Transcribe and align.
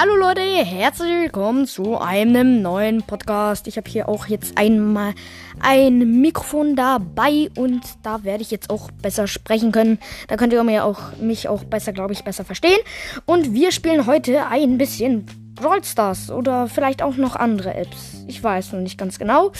Hallo 0.00 0.14
Leute, 0.14 0.42
herzlich 0.42 1.10
willkommen 1.10 1.66
zu 1.66 1.98
einem 1.98 2.62
neuen 2.62 3.02
Podcast. 3.02 3.66
Ich 3.66 3.76
habe 3.76 3.90
hier 3.90 4.08
auch 4.08 4.26
jetzt 4.26 4.56
einmal 4.56 5.12
ein 5.58 6.20
Mikrofon 6.20 6.76
dabei 6.76 7.50
und 7.56 7.80
da 8.04 8.22
werde 8.22 8.42
ich 8.42 8.52
jetzt 8.52 8.70
auch 8.70 8.92
besser 8.92 9.26
sprechen 9.26 9.72
können. 9.72 9.98
Da 10.28 10.36
könnt 10.36 10.52
ihr 10.52 10.62
mir 10.62 10.84
auch, 10.84 11.16
mich 11.20 11.48
auch 11.48 11.64
besser, 11.64 11.92
glaube 11.92 12.12
ich, 12.12 12.22
besser 12.22 12.44
verstehen. 12.44 12.78
Und 13.26 13.54
wir 13.54 13.72
spielen 13.72 14.06
heute 14.06 14.46
ein 14.46 14.78
bisschen 14.78 15.26
Brawl 15.56 15.82
Stars 15.82 16.30
oder 16.30 16.68
vielleicht 16.68 17.02
auch 17.02 17.16
noch 17.16 17.34
andere 17.34 17.74
Apps. 17.74 18.24
Ich 18.28 18.40
weiß 18.40 18.74
noch 18.74 18.80
nicht 18.80 18.98
ganz 18.98 19.18
genau. 19.18 19.50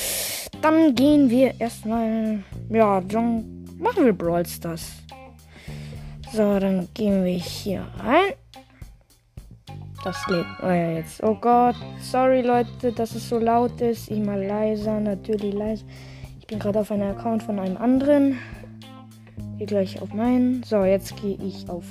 Dann 0.63 0.95
gehen 0.95 1.31
wir 1.31 1.61
erstmal, 1.61 2.45
ja, 2.71 3.01
dann 3.01 3.65
machen 3.77 4.05
wir 4.05 4.13
Brawl 4.13 4.47
Stars. 4.47 4.85
So, 6.33 6.61
dann 6.61 6.87
gehen 6.95 7.25
wir 7.25 7.33
hier 7.33 7.89
rein. 7.99 8.35
Das 10.09 10.27
lädt. 10.29 10.47
Oh 10.63 10.69
ja, 10.69 10.93
jetzt. 10.93 11.23
Oh 11.23 11.35
Gott. 11.35 11.77
Sorry, 12.01 12.41
Leute, 12.41 12.93
dass 12.93 13.15
es 13.15 13.29
so 13.29 13.39
laut 13.39 13.79
ist. 13.83 14.11
Ich 14.11 14.19
mal 14.19 14.43
leiser. 14.43 14.99
Natürlich 15.01 15.53
leiser. 15.53 15.85
Ich 16.41 16.47
bin 16.47 16.59
gerade 16.59 16.81
auf 16.81 16.91
einem 16.91 17.15
Account 17.15 17.43
von 17.43 17.59
einem 17.59 17.77
anderen. 17.77 18.39
Gehe 19.59 19.67
gleich 19.67 20.01
auf 20.01 20.15
meinen. 20.15 20.63
So, 20.63 20.83
jetzt 20.85 21.15
gehe 21.21 21.37
ich 21.45 21.69
auf 21.69 21.85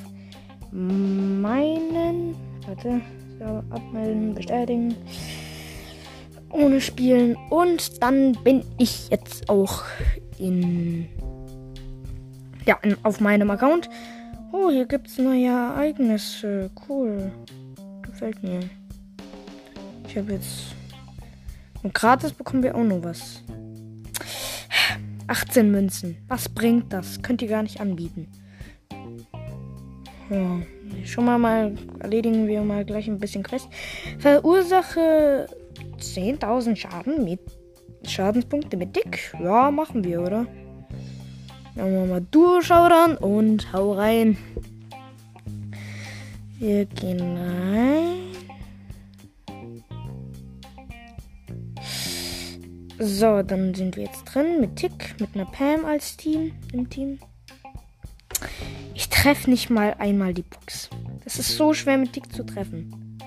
meinen. 0.72 2.36
Warte. 2.66 3.02
So, 3.38 3.46
abmelden, 3.70 4.34
bestätigen. 4.34 4.96
Ohne 6.50 6.82
spielen. 6.82 7.38
Und 7.52 8.02
dann 8.02 8.32
bin 8.44 8.64
ich 8.80 9.10
jetzt 9.12 9.48
auch 9.48 9.84
in. 10.40 11.08
Ja, 12.66 12.80
in, 12.82 12.98
auf 13.04 13.20
meinem 13.20 13.52
Account. 13.52 13.92
Oh, 14.52 14.72
hier 14.72 14.88
gibt 14.88 15.06
es 15.06 15.20
neue 15.20 15.50
Ereignisse. 15.50 16.72
Cool. 16.90 17.32
Gefällt 18.18 18.42
mir. 18.42 18.62
Ich 20.08 20.18
habe 20.18 20.34
jetzt. 20.34 20.74
Und 21.84 21.94
gratis 21.94 22.34
bekommen 22.34 22.64
wir 22.64 22.74
auch 22.74 22.84
noch 22.84 23.04
was. 23.04 23.44
18 25.28 25.70
Münzen. 25.70 26.18
Was 26.28 26.50
bringt 26.50 26.92
das? 26.92 27.22
Könnt 27.22 27.44
ihr 27.44 27.48
gar 27.48 27.62
nicht 27.62 27.80
anbieten. 27.80 28.28
Ja, 30.32 30.62
schon 31.06 31.26
mal, 31.26 31.38
mal 31.38 31.76
erledigen 32.00 32.48
wir 32.48 32.64
mal 32.64 32.84
gleich 32.86 33.08
ein 33.08 33.20
bisschen 33.20 33.44
Quest. 33.44 33.68
Verursache 34.18 35.46
10.000 36.00 36.76
Schaden 36.76 37.24
mit 37.24 37.42
Schadenspunkte 38.02 38.78
mit 38.78 38.96
Dick. 38.96 39.32
Ja, 39.40 39.70
machen 39.70 40.04
wir, 40.04 40.24
oder? 40.24 40.48
Machen 41.76 41.94
wir 41.94 42.06
mal 42.08 42.26
durchschaudern 42.32 43.16
und 43.18 43.72
hau 43.74 43.94
rein. 43.94 44.40
Wir 46.60 46.86
gehen 46.86 47.22
rein. 47.22 48.07
So, 53.00 53.44
dann 53.44 53.76
sind 53.76 53.96
wir 53.96 54.06
jetzt 54.06 54.24
drin 54.26 54.60
mit 54.60 54.76
Tick, 54.76 55.16
mit 55.20 55.36
einer 55.36 55.46
Pam 55.46 55.86
als 55.86 56.18
Team 56.18 56.54
im 56.74 56.90
Team. 56.90 57.20
Ich 58.96 59.10
treffe 59.10 59.50
nicht 59.52 59.70
mal 59.70 59.94
einmal 60.00 60.34
die 60.34 60.42
Box. 60.42 60.90
Das 61.24 61.38
ist 61.38 61.58
so 61.58 61.74
schwer 61.74 61.98
mit 61.98 62.14
Tick 62.14 62.34
zu 62.34 62.44
treffen. 62.44 63.20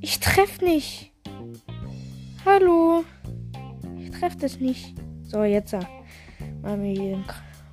Ich 0.00 0.20
treffe 0.20 0.64
nicht. 0.64 1.12
Hallo. 2.44 3.04
Ich 3.98 4.12
treffe 4.12 4.36
das 4.38 4.60
nicht. 4.60 4.94
So, 5.24 5.42
jetzt 5.42 5.72
machen 6.62 6.82
wir 6.84 6.92
hier 6.92 7.24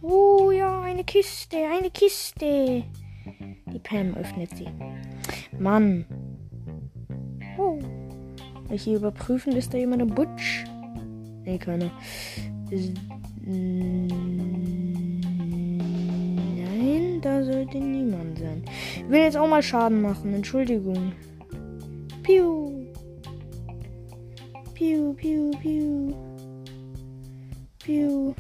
Oh 0.02 0.50
ja, 0.50 0.82
eine 0.82 1.04
Kiste, 1.04 1.58
eine 1.58 1.92
Kiste. 1.92 2.84
Die 3.72 3.80
Pam 3.84 4.16
öffnet 4.16 4.58
sie. 4.58 4.68
Mann. 5.60 6.06
Oh. 7.58 7.80
Will 8.74 8.78
ich 8.78 8.86
hier 8.86 8.98
überprüfen, 8.98 9.56
ist 9.56 9.72
da 9.72 9.78
jemand 9.78 10.02
im 10.02 10.08
Butch? 10.08 10.66
Nee, 11.46 11.60
keiner. 11.60 11.92
Nein, 13.46 15.22
da 17.22 17.44
sollte 17.44 17.78
niemand 17.78 18.40
sein. 18.40 18.66
Ich 18.96 19.08
will 19.08 19.20
jetzt 19.20 19.38
auch 19.38 19.48
mal 19.48 19.62
Schaden 19.62 20.02
machen. 20.02 20.34
Entschuldigung. 20.34 21.12
Piu. 22.24 22.88
Piu, 24.74 25.14
piu, 25.14 25.52
piu. 25.62 26.16
Piu. 27.78 28.34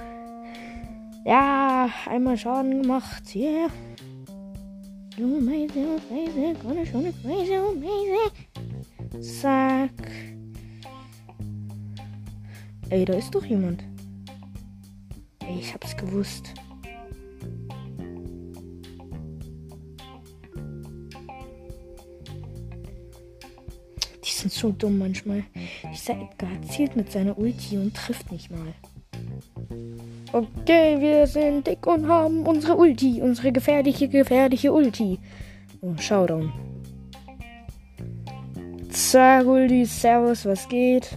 Ja, 1.26 1.92
einmal 2.10 2.38
Schaden 2.38 2.82
gemacht. 2.82 3.36
Yeah. 3.36 3.70
Du 5.16 5.38
amazing, 5.38 6.02
amazing, 6.10 6.56
gonna 6.64 6.84
schon 6.84 7.14
crazy, 7.22 7.54
amazing. 7.54 8.32
Zack. 9.22 9.92
Ey, 12.90 13.06
da 13.06 13.14
ist 13.14 13.34
doch 13.34 13.46
jemand. 13.46 13.84
Ey, 15.40 15.60
ich 15.60 15.74
hab's 15.74 15.96
gewusst. 15.96 16.54
Die 24.24 24.32
sind 24.32 24.52
so 24.52 24.72
dumm 24.72 24.98
manchmal. 24.98 25.44
Dieser 25.92 26.14
Edgar 26.14 26.62
zielt 26.70 26.96
mit 26.96 27.12
seiner 27.12 27.38
Ulti 27.38 27.78
und 27.78 27.96
trifft 27.96 28.32
nicht 28.32 28.50
mal. 28.52 28.74
Okay, 30.32 31.00
wir 31.00 31.28
sind 31.28 31.68
dick 31.68 31.86
und 31.86 32.08
haben 32.08 32.46
unsere 32.48 32.76
Ulti. 32.76 33.22
Unsere 33.22 33.52
gefährliche, 33.52 34.08
gefährliche 34.08 34.74
Ulti. 34.74 35.20
Oh, 35.82 35.96
Showdown. 35.98 36.52
Zack, 39.14 39.46
Ulti, 39.46 39.86
Servus, 39.86 40.44
was 40.44 40.68
geht? 40.68 41.08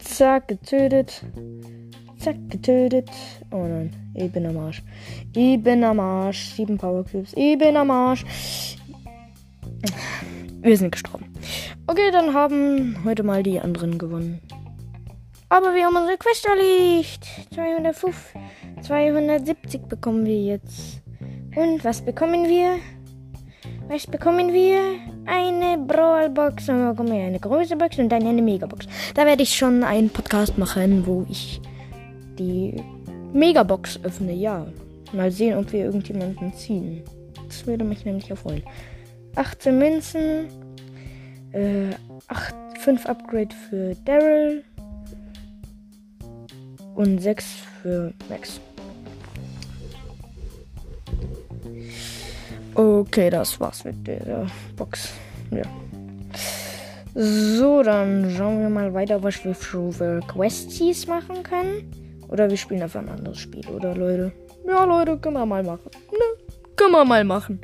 Zack, 0.00 0.48
getötet. 0.48 1.22
Zack, 2.18 2.34
getötet. 2.48 3.08
Oh 3.52 3.68
nein, 3.68 3.94
ich 4.14 4.32
bin 4.32 4.46
am 4.46 4.58
Arsch. 4.58 4.82
Ich 5.32 5.62
bin 5.62 5.84
am 5.84 6.00
Arsch. 6.00 6.54
Sieben 6.56 6.76
Power 6.76 7.04
Cubes. 7.04 7.34
Ich 7.36 7.56
bin 7.56 7.76
am 7.76 7.88
Arsch. 7.92 8.24
Wir 10.60 10.76
sind 10.76 10.90
gestorben. 10.90 11.32
Okay, 11.86 12.10
dann 12.10 12.34
haben 12.34 12.96
heute 13.04 13.22
mal 13.22 13.44
die 13.44 13.60
anderen 13.60 13.96
gewonnen. 13.96 14.40
Aber 15.48 15.72
wir 15.72 15.84
haben 15.84 15.94
unsere 15.94 16.18
Quest 16.18 16.44
erledigt. 16.46 17.28
205, 17.54 18.34
270 18.82 19.82
bekommen 19.82 20.26
wir 20.26 20.42
jetzt. 20.42 21.00
Und 21.56 21.84
was 21.84 22.00
bekommen 22.00 22.48
wir? 22.48 22.76
Was 23.88 24.06
bekommen 24.06 24.52
wir? 24.52 25.00
Eine 25.26 25.76
Brawlbox. 25.78 26.66
Dann 26.66 26.90
bekommen 26.90 27.12
wir 27.12 27.24
eine 27.24 27.40
große 27.40 27.76
Box 27.76 27.98
und 27.98 28.08
dann 28.08 28.26
eine 28.26 28.40
Megabox. 28.40 28.86
Da 29.14 29.26
werde 29.26 29.42
ich 29.42 29.56
schon 29.56 29.82
einen 29.82 30.10
Podcast 30.10 30.56
machen, 30.58 31.04
wo 31.06 31.26
ich 31.28 31.60
die 32.38 32.76
Megabox 33.32 33.98
öffne. 34.04 34.32
Ja. 34.32 34.66
Mal 35.12 35.32
sehen, 35.32 35.58
ob 35.58 35.72
wir 35.72 35.86
irgendjemanden 35.86 36.54
ziehen. 36.54 37.02
Das 37.48 37.66
würde 37.66 37.82
mich 37.84 38.04
nämlich 38.04 38.30
erfreuen. 38.30 38.62
18 39.34 39.76
Münzen. 39.76 40.46
Äh, 41.52 41.90
8, 42.28 42.54
5 42.78 43.06
Upgrade 43.06 43.54
für 43.68 43.96
Daryl. 44.04 44.62
Und 46.94 47.18
6 47.18 47.44
für 47.82 48.12
Max. 48.28 48.60
Okay, 52.74 53.30
das 53.30 53.58
war's 53.60 53.84
mit 53.84 54.06
der 54.06 54.46
Box. 54.76 55.12
Ja. 55.50 55.62
So, 57.14 57.82
dann 57.82 58.30
schauen 58.36 58.60
wir 58.60 58.70
mal 58.70 58.94
weiter, 58.94 59.22
was 59.22 59.44
wir 59.44 59.54
für 59.54 60.20
Questies 60.28 61.06
machen 61.06 61.42
können. 61.42 61.90
Oder 62.28 62.48
wir 62.48 62.56
spielen 62.56 62.82
einfach 62.82 63.00
ein 63.00 63.08
anderes 63.08 63.38
Spiel, 63.38 63.66
oder 63.68 63.94
Leute? 63.94 64.32
Ja, 64.66 64.84
Leute, 64.84 65.18
können 65.18 65.34
wir 65.36 65.46
mal 65.46 65.64
machen. 65.64 65.90
Ne? 66.12 66.52
Können 66.76 66.92
wir 66.92 67.04
mal 67.04 67.24
machen. 67.24 67.60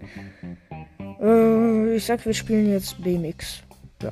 Äh, 1.21 1.95
ich 1.95 2.05
sag, 2.05 2.27
wir 2.27 2.35
spielen 2.35 2.73
jetzt 2.73 3.01
BMX. 3.03 3.63
Ja. 4.03 4.11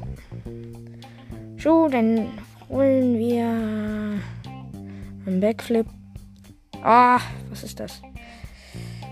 So, 1.59 1.89
dann 1.89 2.29
holen 2.69 3.19
wir 3.19 3.47
einen 5.27 5.41
Backflip. 5.41 5.87
Ah, 6.83 7.19
was 7.51 7.65
ist 7.65 7.81
das? 7.81 8.01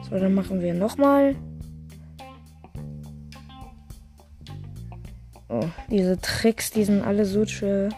So, 0.08 0.18
dann 0.18 0.34
machen 0.34 0.60
wir 0.60 0.74
nochmal. 0.74 1.34
Oh, 5.52 5.68
diese 5.90 6.18
Tricks, 6.18 6.70
die 6.70 6.84
sind 6.84 7.02
alle 7.02 7.26
so 7.26 7.44
schwer. 7.44 7.90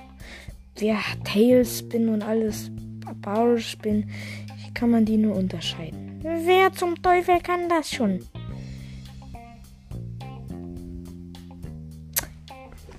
Ja, 0.79 0.99
Tailspin 1.23 2.09
und 2.09 2.23
alles. 2.23 2.73
Power 3.23 3.59
Spin. 3.59 4.11
Wie 4.59 4.75
kann 4.75 4.91
man 4.91 5.05
die 5.05 5.17
nur 5.17 5.37
unterscheiden? 5.37 6.21
Wer 6.23 6.73
zum 6.73 7.01
Teufel 7.01 7.41
kann 7.41 7.69
das 7.69 7.93
schon? 7.93 8.27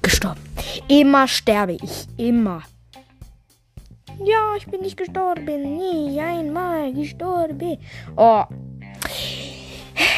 Gestorben. 0.02 0.40
Immer 0.88 1.28
sterbe 1.28 1.74
ich. 1.74 2.08
Immer. 2.16 2.64
Ja, 4.24 4.56
ich 4.58 4.68
bin 4.68 4.82
nicht 4.82 4.96
gestorben. 4.96 5.78
Nie 5.78 6.22
einmal 6.22 6.94
gestorben. 6.94 7.78
Oh. 8.16 8.44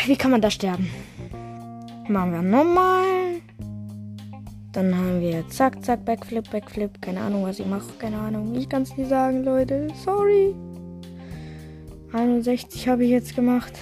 Wie 0.05 0.15
kann 0.15 0.29
man 0.29 0.41
da 0.41 0.51
sterben? 0.51 0.89
Machen 2.07 2.33
wir 2.33 2.41
nochmal. 2.43 3.26
Dann 4.77 4.95
haben 4.95 5.19
wir 5.21 5.43
zack, 5.49 5.83
zack, 5.83 6.05
Backflip, 6.05 6.51
Backflip. 6.51 7.01
Keine 7.01 7.21
Ahnung, 7.21 7.41
was 7.45 7.57
ich 7.57 7.65
mache. 7.65 7.91
Keine 7.97 8.19
Ahnung. 8.19 8.53
Ich 8.53 8.69
kann 8.69 8.83
es 8.83 8.95
nicht 8.95 9.09
sagen, 9.09 9.43
Leute. 9.43 9.87
Sorry. 10.05 10.53
61 12.13 12.87
habe 12.87 13.03
ich 13.03 13.09
jetzt 13.09 13.35
gemacht. 13.35 13.73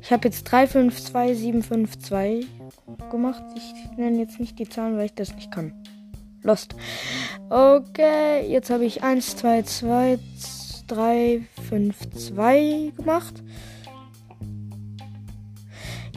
Ich 0.00 0.10
habe 0.10 0.28
jetzt 0.28 0.50
352752 0.50 2.46
gemacht. 3.10 3.44
Ich 3.54 3.74
nenne 3.98 4.16
jetzt 4.20 4.40
nicht 4.40 4.58
die 4.58 4.66
Zahlen, 4.66 4.96
weil 4.96 5.04
ich 5.04 5.14
das 5.14 5.34
nicht 5.34 5.50
kann. 5.52 5.74
Lost. 6.42 6.74
Okay, 7.50 8.48
jetzt 8.48 8.70
habe 8.70 8.86
ich 8.86 9.02
1, 9.02 9.36
2, 9.36 9.60
2, 9.60 10.18
3, 10.86 11.42
5, 11.68 12.10
2 12.14 12.92
gemacht. 12.96 13.42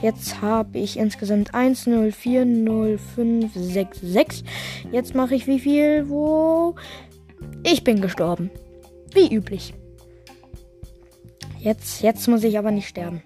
Jetzt 0.02 0.40
habe 0.40 0.78
ich 0.78 0.98
insgesamt 0.98 1.54
1, 1.54 1.86
0, 1.86 2.10
4, 2.10 2.44
0, 2.46 2.98
5, 2.98 3.52
6, 3.54 4.00
6. 4.00 4.44
Jetzt 4.92 5.14
mache 5.14 5.34
ich 5.34 5.46
wie 5.46 5.60
viel? 5.60 6.08
Wo? 6.08 6.74
Ich 7.64 7.84
bin 7.84 8.00
gestorben. 8.00 8.50
Wie 9.12 9.34
üblich. 9.34 9.74
Jetzt, 11.58 12.00
jetzt 12.00 12.26
muss 12.28 12.44
ich 12.44 12.58
aber 12.58 12.70
nicht 12.70 12.88
sterben. 12.88 13.20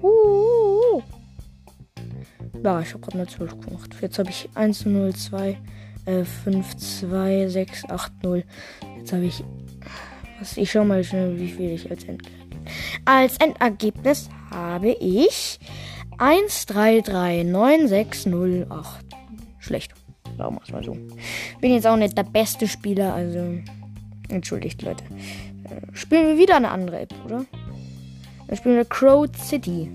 Uh, 0.00 1.02
Ja, 2.62 2.80
ich 2.80 2.90
habe 2.90 3.00
gerade 3.00 3.18
eine 3.18 3.26
12 3.26 3.60
gemacht. 3.60 3.96
Jetzt 4.00 4.18
habe 4.20 4.30
ich 4.30 4.48
1, 4.54 4.86
0, 4.86 5.12
2, 5.14 5.58
äh, 6.06 6.24
5, 6.24 6.76
2, 6.76 7.48
6, 7.48 7.84
8, 7.90 8.12
0. 8.22 8.44
Jetzt 8.98 9.12
habe 9.12 9.24
ich. 9.24 9.42
Was, 10.38 10.56
ich 10.56 10.70
schau 10.70 10.84
mal 10.84 11.02
schnell, 11.02 11.38
wie 11.40 11.50
viel 11.50 11.72
ich 11.72 11.90
als 11.90 12.04
Endergebnis. 12.04 12.38
Als 13.04 13.36
Endergebnis 13.38 14.28
habe 14.50 14.90
ich 14.90 15.58
1, 16.18 16.66
3, 16.66 17.00
3, 17.00 17.42
9, 17.44 17.88
6, 17.88 18.26
0, 18.26 18.66
8. 18.70 19.04
Schlecht. 19.58 19.92
Sagen 20.36 20.56
wir 20.56 20.62
es 20.62 20.72
mal 20.72 20.84
so. 20.84 20.96
Bin 21.60 21.72
jetzt 21.72 21.86
auch 21.86 21.96
nicht 21.96 22.16
der 22.16 22.22
beste 22.24 22.68
Spieler, 22.68 23.14
also. 23.14 23.58
Entschuldigt, 24.28 24.82
Leute. 24.82 25.04
Äh, 25.64 25.94
spielen 25.94 26.26
wir 26.26 26.38
wieder 26.38 26.56
eine 26.56 26.70
andere 26.70 27.00
App, 27.00 27.14
oder? 27.24 27.44
Dann 28.46 28.56
spielen 28.56 28.76
wir 28.76 28.84
Crowd 28.84 29.36
City. 29.38 29.90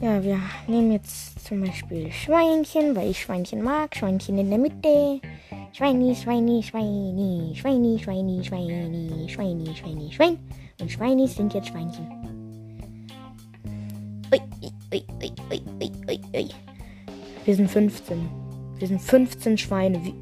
Ja, 0.00 0.22
wir 0.22 0.40
nehmen 0.68 0.92
jetzt 0.92 1.44
zum 1.44 1.60
Beispiel 1.62 2.12
Schweinchen, 2.12 2.94
weil 2.94 3.10
ich 3.10 3.20
Schweinchen 3.20 3.62
mag. 3.62 3.96
Schweinchen 3.96 4.38
in 4.38 4.48
der 4.48 4.58
Mitte. 4.58 5.20
Schweini, 5.72 6.14
Schweini, 6.14 6.62
Schweini, 6.62 7.54
Schweini, 7.56 7.98
Schweini, 7.98 8.44
Schweini, 8.44 9.28
Schweini, 9.28 9.74
Schweini, 9.74 10.12
Schwein. 10.12 10.38
Und 10.80 10.90
Schweinis 10.90 11.36
sind 11.36 11.54
jetzt 11.54 11.68
Schweinchen. 11.68 12.06
Ui, 14.32 14.40
ui, 14.62 14.72
ui, 14.92 15.32
ui, 15.50 15.62
ui, 15.80 15.92
ui, 16.08 16.20
ui. 16.34 16.48
Wir 17.44 17.54
sind 17.54 17.70
15. 17.70 18.28
Wir 18.78 18.88
sind 18.88 19.00
15 19.00 19.58
Schweine. 19.58 20.04
Wie 20.04 20.14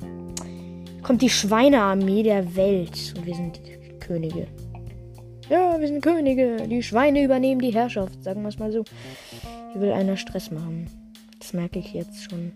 kommt 1.07 1.23
die 1.23 1.31
Schweinearmee 1.31 2.25
der 2.25 2.57
Welt 2.57 3.15
und 3.17 3.27
wir 3.27 3.35
sind 3.37 3.61
Könige. 4.01 4.49
Ja, 5.49 5.79
wir 5.79 5.87
sind 5.87 6.01
Könige. 6.01 6.67
Die 6.69 6.83
Schweine 6.83 7.23
übernehmen 7.23 7.61
die 7.61 7.73
Herrschaft, 7.73 8.25
sagen 8.25 8.43
wir 8.43 8.49
es 8.49 8.59
mal 8.59 8.73
so. 8.73 8.85
Hier 9.73 9.81
will 9.81 9.93
einer 9.93 10.17
Stress 10.17 10.51
machen. 10.51 10.89
Das 11.39 11.53
merke 11.53 11.79
ich 11.79 11.93
jetzt 11.93 12.29
schon. 12.29 12.51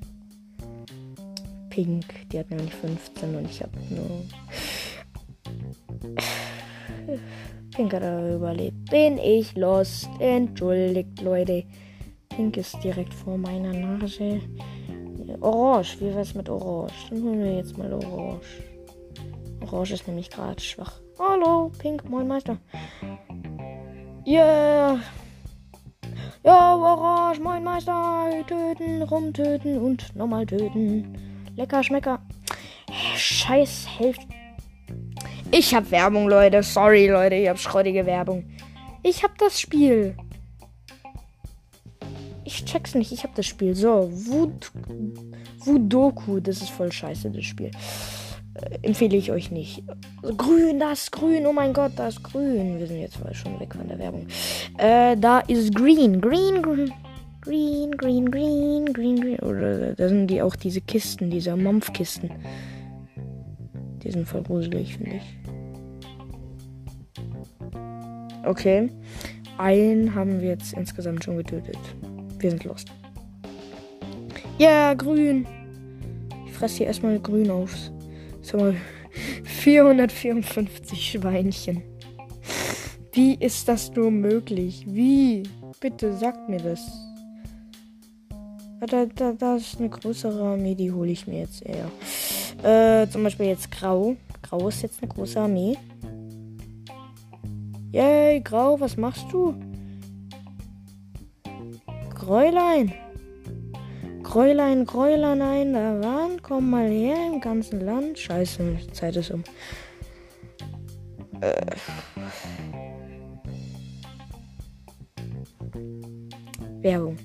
Pink, 1.71 2.07
die 2.33 2.41
hat 2.41 2.51
nämlich 2.51 2.75
15 2.75 3.37
und 3.37 3.49
ich 3.49 3.63
habe 3.63 3.73
nur. 3.91 4.25
Pink 7.81 7.95
überlebt. 7.95 8.91
Bin 8.91 9.17
ich 9.17 9.57
lost? 9.57 10.11
Entschuldigt, 10.19 11.23
Leute. 11.23 11.65
Pink 12.29 12.59
ist 12.59 12.77
direkt 12.85 13.15
vor 13.15 13.39
meiner 13.39 13.73
Nase. 13.73 14.43
Orange, 15.41 15.99
wie 16.01 16.15
wär's 16.15 16.35
mit 16.35 16.51
Orange? 16.51 16.93
Dann 17.09 17.23
holen 17.23 17.43
wir 17.43 17.57
jetzt 17.57 17.79
mal 17.79 17.91
Orange. 17.91 18.45
Orange 19.63 19.93
ist 19.93 20.07
nämlich 20.07 20.29
gerade 20.29 20.61
schwach. 20.61 21.01
Hallo, 21.19 21.73
Pink, 21.79 22.07
moin 22.07 22.29
Meister. 22.29 22.59
Yeah. 24.27 24.99
Ja, 26.45 26.77
Orange, 26.77 27.41
moin 27.41 27.65
Meister. 27.65 28.29
Töten, 28.47 29.03
rumtöten 29.05 29.79
und 29.79 30.15
nochmal 30.15 30.45
töten. 30.45 31.17
Lecker, 31.57 31.83
Schmecker. 31.83 32.21
Scheiß 33.17 33.87
Hälfte. 33.99 34.40
Ich 35.53 35.75
hab 35.75 35.91
Werbung, 35.91 36.29
Leute. 36.29 36.63
Sorry, 36.63 37.09
Leute, 37.09 37.35
ich 37.35 37.49
hab 37.49 37.59
schrottige 37.59 38.07
Werbung. 38.07 38.45
Ich 39.03 39.25
hab 39.25 39.37
das 39.39 39.61
Spiel. 39.61 40.15
Ich 42.45 42.65
check's 42.65 42.95
nicht, 42.95 43.11
ich 43.13 43.25
hab 43.25 43.35
das 43.35 43.47
Spiel. 43.47 43.75
So, 43.75 44.09
Wud 44.13 44.71
Wudoku, 45.65 46.41
das 46.41 46.63
ist 46.63 46.71
voll 46.71 46.93
scheiße, 46.93 47.31
das 47.31 47.45
Spiel. 47.45 47.71
Äh, 48.55 48.79
empfehle 48.83 49.17
ich 49.17 49.33
euch 49.33 49.51
nicht. 49.51 49.83
Grün, 50.37 50.79
das 50.79 51.11
Grün, 51.11 51.47
oh 51.47 51.53
mein 51.53 51.73
Gott, 51.73 51.93
das 51.97 52.23
Grün. 52.23 52.79
Wir 52.79 52.87
sind 52.87 53.01
jetzt 53.01 53.19
schon 53.33 53.59
weg 53.59 53.75
von 53.75 53.89
der 53.89 53.99
Werbung. 53.99 54.27
Äh, 54.79 55.17
da 55.17 55.41
ist 55.41 55.75
Green, 55.75 56.21
Green, 56.21 56.63
Green. 56.63 56.93
Green, 57.43 57.91
green, 57.93 58.31
green, 58.31 58.85
green, 58.93 59.17
green. 59.17 59.39
Oder 59.39 59.95
da 59.95 60.09
sind 60.09 60.27
die 60.27 60.43
auch 60.43 60.55
diese 60.57 60.83
Kisten, 60.83 61.31
diese 61.31 61.57
Mampfkisten. 61.57 62.31
Die 64.03 64.11
sind 64.11 64.27
voll 64.27 64.43
gruselig, 64.43 64.97
finde 64.97 65.17
ich. 65.17 65.37
Okay. 68.45 68.91
Einen 69.59 70.15
haben 70.15 70.41
wir 70.41 70.51
jetzt 70.51 70.73
insgesamt 70.73 71.25
schon 71.25 71.37
getötet. 71.37 71.79
Wir 72.39 72.51
sind 72.51 72.65
lost. 72.65 72.89
Ja, 74.59 74.69
yeah, 74.69 74.95
grün. 74.95 75.47
Ich 76.47 76.53
fresse 76.53 76.79
hier 76.79 76.87
erstmal 76.87 77.19
grün 77.19 77.51
auf. 77.51 77.75
Mal, 78.55 78.75
454 79.45 81.11
Schweinchen. 81.11 81.83
Wie 83.13 83.35
ist 83.35 83.69
das 83.69 83.93
nur 83.95 84.11
möglich? 84.11 84.85
Wie? 84.89 85.43
Bitte 85.81 86.13
sagt 86.17 86.49
mir 86.49 86.59
das. 86.59 86.81
Da, 88.87 89.05
da, 89.05 89.33
da 89.33 89.57
ist 89.57 89.79
eine 89.79 89.91
größere 89.91 90.43
Armee, 90.43 90.75
die 90.75 90.91
hole 90.91 91.11
ich 91.11 91.27
mir 91.27 91.41
jetzt 91.41 91.67
eher. 91.67 91.91
Äh, 92.63 93.09
zum 93.09 93.23
Beispiel 93.23 93.47
jetzt 93.47 93.71
Grau. 93.71 94.17
Grau 94.43 94.69
ist 94.69 94.83
jetzt 94.83 95.03
eine 95.03 95.11
große 95.11 95.41
Armee. 95.41 95.77
Yay, 97.93 98.41
Grau, 98.41 98.79
was 98.79 98.97
machst 98.97 99.27
du? 99.33 99.55
Gräulein. 102.15 102.93
Gräulein, 104.23 104.85
Gräulein, 104.85 105.73
da 105.73 106.01
waren, 106.01 106.41
komm 106.43 106.71
mal 106.71 106.89
her 106.89 107.17
im 107.33 107.41
ganzen 107.41 107.81
Land. 107.81 108.19
Scheiße, 108.19 108.77
Zeit 108.93 109.17
ist 109.17 109.31
um. 109.31 109.43
Äh. 111.41 111.67
Werbung. 116.83 117.17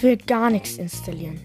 Will 0.00 0.16
gar 0.16 0.50
nichts 0.50 0.78
installieren. 0.78 1.40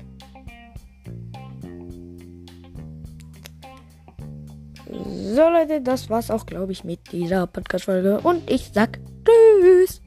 So 5.34 5.50
Leute, 5.50 5.82
das 5.82 6.10
war's 6.10 6.30
auch, 6.30 6.46
glaube 6.46 6.72
ich, 6.72 6.84
mit 6.84 7.12
dieser 7.12 7.48
Podcast-Folge. 7.48 8.20
Und 8.22 8.50
ich 8.50 8.70
sag 8.72 9.00
Tschüss. 9.26 10.02